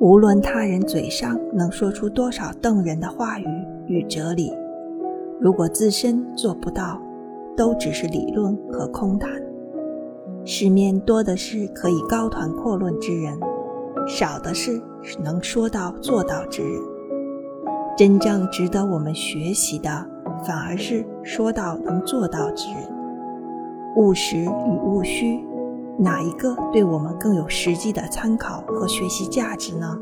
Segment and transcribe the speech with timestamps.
[0.00, 3.46] 无论他人嘴上能说出多少动人的话语
[3.86, 4.52] 与哲理，
[5.40, 7.00] 如果自身做不到，
[7.56, 9.30] 都只是理论和空谈。
[10.44, 13.38] 世面多的是可以高谈阔论之人，
[14.06, 14.82] 少的是
[15.22, 16.80] 能说到做到之人。
[17.96, 19.88] 真正值得我们学习的，
[20.44, 22.82] 反而是说到能做到之人。
[23.96, 25.38] 务实与务虚。
[25.98, 29.98] 哪一个对我们更有实际的参考和学习价值呢？